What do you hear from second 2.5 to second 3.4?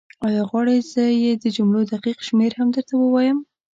هم درته ووایم؟